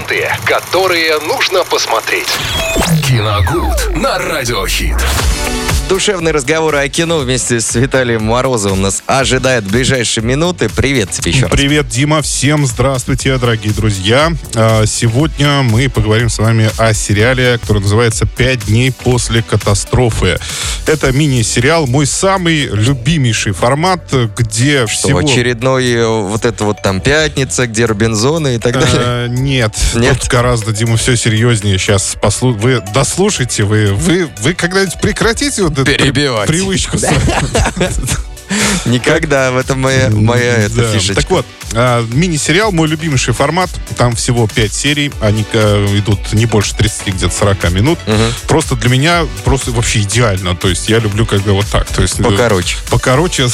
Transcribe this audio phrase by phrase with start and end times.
[0.00, 2.28] ленты, которые нужно посмотреть.
[3.06, 4.96] Киногуд на радиохит.
[5.88, 10.68] Душевные разговоры о кино вместе с Виталием Морозовым нас ожидает в ближайшие минуты.
[10.68, 11.50] Привет тебе еще раз.
[11.50, 12.22] Привет, Дима.
[12.22, 14.32] Всем здравствуйте, дорогие друзья.
[14.54, 20.38] А, Сегодня мы поговорим с вами о сериале, который называется «Пять дней после катастрофы».
[20.90, 25.18] Это мини-сериал, мой самый любимейший формат, где Что, всего...
[25.20, 28.96] очередной э, вот это вот там пятница, где Робинзоны и так далее.
[28.96, 30.26] Э, Нет, Нет?
[30.28, 31.78] гораздо, Дима, все серьезнее.
[31.78, 32.54] Сейчас послу...
[32.54, 36.98] вы дослушайте, вы, вы, вы когда-нибудь прекратите вот эту привычку.
[38.84, 40.92] Никогда, в этом моя, моя эта Да.
[40.92, 41.14] фишечка.
[41.22, 43.70] Так вот, а, мини-сериал мой любимейший формат.
[43.96, 45.12] Там всего 5 серий.
[45.20, 47.98] Они э, идут не больше 30, где-то 40 минут.
[48.48, 50.56] Просто для меня просто вообще идеально.
[50.56, 51.86] То есть я люблю когда вот так.
[51.88, 52.76] То есть, э, Покороче.
[52.90, 53.48] Покороче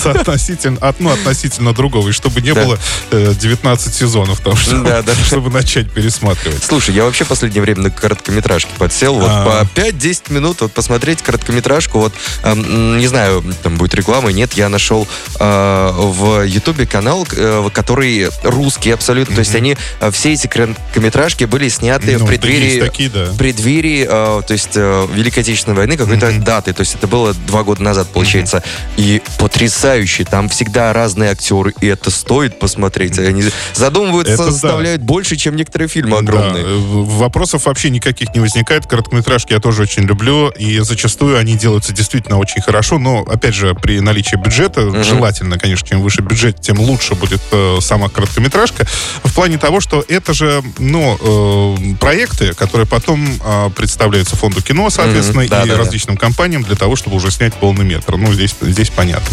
[0.00, 2.08] соотносительно, одно относительно другого.
[2.08, 2.78] И чтобы не было
[3.10, 6.62] э, 19 сезонов там, чтобы, начать пересматривать.
[6.62, 9.14] Слушай, я вообще в последнее время на короткометражки подсел.
[9.14, 9.64] Вот А.
[9.64, 11.98] по 5-10 минут вот посмотреть короткометражку.
[11.98, 12.12] Вот,
[12.54, 15.08] не знаю, там будет реклама, нет, я нашел
[15.40, 19.34] э, в Ютубе канал, э, который русский абсолютно.
[19.34, 22.80] То есть они, э, все эти короткометражки были сняты Ну, в да, преддверии...
[22.80, 23.24] такие, да.
[23.26, 26.44] в преддверии, э, то есть э, Великой Отечественной войны какой-то Мгм.
[26.44, 28.62] даты, то есть это было два года назад, получается,
[28.98, 34.50] и потрясающе, там всегда разные актеры, и это стоит посмотреть, они задумываются, Это да.
[34.50, 36.62] заставляют больше, чем некоторые фильмы Да, огромные.
[36.64, 38.86] э, вопросов вообще никаких не возникает.
[38.86, 43.74] Короткометражки я тоже очень люблю, и зачастую они делаются действительно очень хорошо, но, опять же,
[43.74, 48.86] при наличии бюджета, желательно, конечно, чем выше бюджет, тем лучше будет э, сама короткометражка,
[49.22, 54.90] в плане того, что это же, ну, э, проекты, которые потом э, представляются фонду кино,
[54.90, 55.80] соответственно, Мгм, да, и да, да.
[55.80, 58.16] различным компаниям для того, чтобы уже снять полный метр.
[58.16, 59.28] Ну, здесь, здесь понятно.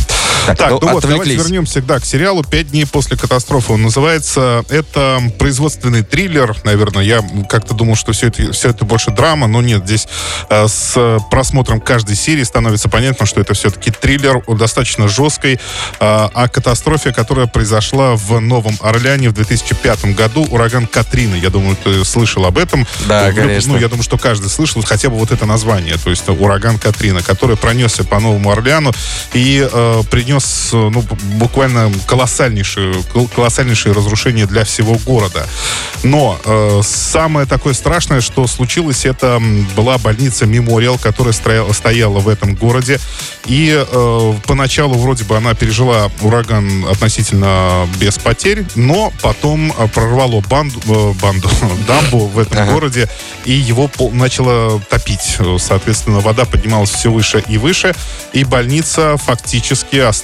[0.47, 3.73] Так, Так, ну, ну, вот, давайте вернемся да, к сериалу «Пять дней после катастрофы».
[3.73, 4.63] Он называется.
[4.69, 7.03] Это производственный триллер, наверное.
[7.03, 9.85] Я как-то думал, что все это, все это больше драма, но нет.
[9.85, 10.07] Здесь
[10.49, 15.59] э, с просмотром каждой серии становится понятно, что это все-таки триллер достаточно жесткой э,
[15.99, 20.45] о катастрофе, которая произошла в Новом Орлеане в 2005 году.
[20.49, 21.35] Ураган Катрина.
[21.35, 22.87] Я думаю, ты слышал об этом.
[23.07, 23.73] Да, Ну, конечно.
[23.73, 27.21] Ну, я думаю, что каждый слышал хотя бы вот это название, то есть ураган Катрина,
[27.21, 28.91] который пронесся по Новому Орлеану
[29.33, 31.03] и э, принес э, ну,
[31.37, 35.47] буквально колоссальнейшие, кол- колоссальнейшие разрушения для всего города.
[36.03, 39.41] Но э, самое такое страшное, что случилось, это
[39.75, 42.99] была больница Мемориал, которая строя- стояла в этом городе.
[43.45, 50.41] И э, поначалу вроде бы она пережила ураган относительно без потерь, но потом э, прорвало
[50.41, 51.49] банду, э, банду
[51.87, 52.71] дамбу в этом Ага.
[52.71, 53.09] городе,
[53.45, 55.37] и его пол- начало топить.
[55.59, 57.93] Соответственно, вода поднималась все выше и выше,
[58.33, 60.20] и больница фактически осталась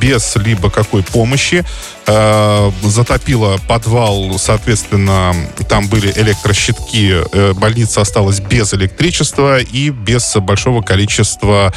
[0.00, 1.64] без либо какой помощи.
[2.06, 5.34] Э, затопила подвал, соответственно,
[5.70, 11.72] там были электрощитки, э, больница осталась без электричества и без большого количества,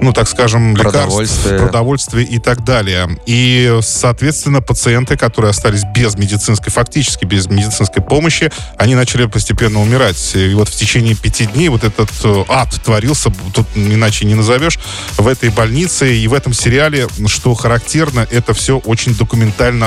[0.00, 1.58] ну, так скажем, лекарств, Продовольствия.
[1.60, 3.16] продовольствия и так далее.
[3.26, 10.34] И, соответственно, пациенты, которые остались без медицинской, фактически без медицинской помощи, они начали постепенно умирать.
[10.34, 14.80] И вот в течение пяти дней вот этот э, ад творился, тут иначе не назовешь,
[15.16, 19.43] в этой больнице и в этом сериале, что характерно, это все очень документально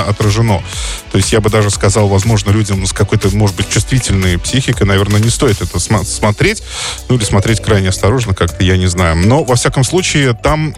[0.08, 0.62] отражено.
[1.10, 5.20] То есть я бы даже сказал, возможно, людям с какой-то, может быть, чувствительной психикой, наверное,
[5.20, 6.62] не стоит это сма- смотреть,
[7.08, 9.16] ну или смотреть крайне осторожно как-то, я не знаю.
[9.16, 10.74] Но, во всяком случае, там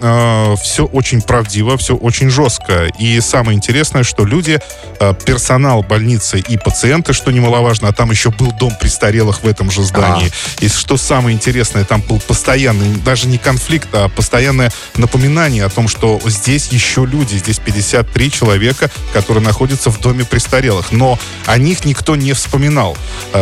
[0.62, 2.86] все очень правдиво, все очень жестко.
[2.98, 4.58] И самое интересное, что люди,
[4.98, 9.70] э, персонал больницы и пациенты, что немаловажно, а там еще был дом престарелых в этом
[9.70, 10.30] же здании.
[10.60, 15.88] И что самое интересное, там был постоянный, даже не конфликт, а постоянное напоминание о том,
[15.88, 20.92] что здесь еще люди, здесь 53 человека, которые находятся в доме престарелых.
[20.92, 22.97] Но о них никто не вспоминал.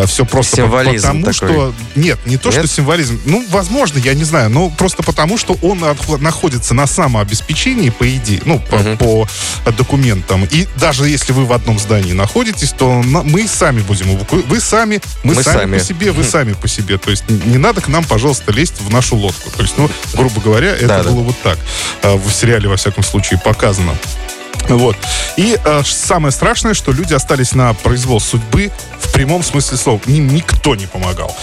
[0.07, 1.33] Все просто Символизм потому, такой.
[1.35, 1.75] что...
[1.95, 2.59] Нет, не то, Нет?
[2.59, 3.21] что символизм.
[3.25, 5.83] Ну, возможно, я не знаю, но просто потому, что он
[6.21, 8.97] находится на самообеспечении, по идее, ну, по, Мгм.
[8.97, 9.29] по
[9.77, 10.45] документам.
[10.51, 14.19] И даже если вы в одном здании находитесь, то мы сами будем
[14.49, 15.79] Вы сами, мы, Мы сами, сами.
[15.79, 16.99] по себе, вы сами по себе.
[16.99, 19.51] То есть не надо к нам, пожалуйста, лезть в нашу лодку.
[19.51, 21.11] То есть, ну, грубо говоря, это Да-да.
[21.11, 21.59] было вот так.
[22.03, 23.95] а, В сериале, во всяком случае, показано.
[24.69, 24.97] Вот.
[25.37, 28.71] И э, самое страшное, что люди остались на произвол судьбы
[29.01, 30.01] в прямом смысле слова.
[30.07, 31.35] Им никто не помогал.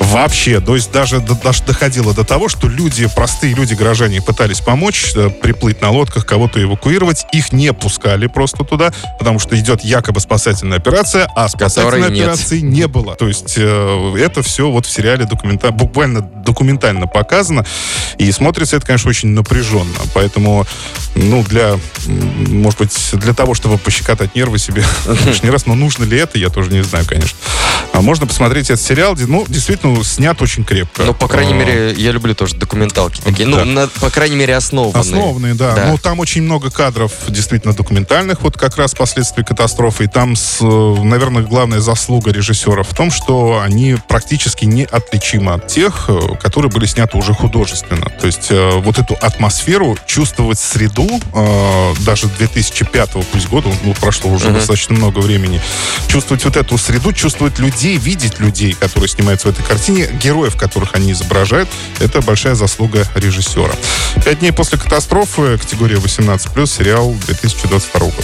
[0.00, 5.12] Вообще, то есть даже, даже доходило до того, что люди, простые люди, горожане, пытались помочь,
[5.14, 7.26] э, приплыть на лодках, кого-то эвакуировать.
[7.32, 12.60] Их не пускали просто туда, потому что идет якобы спасательная операция, а спасательной Которой операции
[12.60, 12.72] нет.
[12.72, 13.16] не было.
[13.16, 15.70] То есть э, это все вот в сериале документа...
[15.72, 17.66] буквально документально показано.
[18.16, 19.98] И смотрится это, конечно, очень напряженно.
[20.14, 20.66] Поэтому,
[21.18, 24.84] ну, для, может быть, для того, чтобы пощекотать нервы себе
[25.26, 27.36] лишний раз, но нужно ли это, я тоже не знаю, конечно.
[27.92, 31.02] А можно посмотреть этот сериал, ну, действительно, снят очень крепко.
[31.02, 33.48] Ну, по крайней а, мере, я люблю тоже документалки такие.
[33.48, 35.00] Ну, на, по крайней мере, основанные.
[35.00, 35.74] Основанные, да.
[35.74, 35.86] да.
[35.88, 40.04] Ну, там очень много кадров действительно документальных, вот как раз последствий катастрофы.
[40.04, 46.04] И там, с, наверное, главная заслуга режиссера в том, что они практически неотличимы от тех,
[46.08, 48.10] э, которые были сняты уже художественно.
[48.20, 54.30] То есть э, вот эту атмосферу, чувствовать среду, э, даже 2005 пусть года, ну, прошло
[54.30, 54.54] уже uh-huh.
[54.54, 55.60] достаточно много времени,
[56.08, 60.94] чувствовать вот эту среду, чувствовать людей, видеть людей, которые снимаются в этой картине, героев, которых
[60.94, 61.68] они изображают,
[62.00, 63.74] это большая заслуга режиссера.
[64.24, 68.22] Пять дней после катастрофы, категория 18+, сериал 2022 года.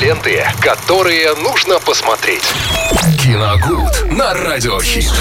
[0.00, 2.42] Ленты, которые нужно посмотреть.
[3.18, 5.12] Киногуд на радиохит.